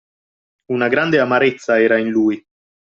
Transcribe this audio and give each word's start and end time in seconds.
Una 0.71 0.87
grande 0.87 1.19
amarezza 1.19 1.79
era 1.79 1.99
in 1.99 2.09
lui! 2.09 2.43